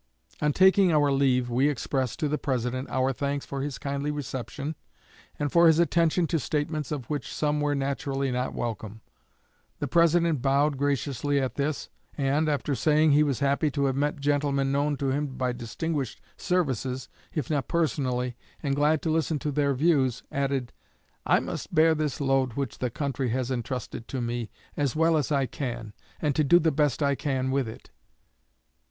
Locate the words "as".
24.75-24.95, 25.15-25.31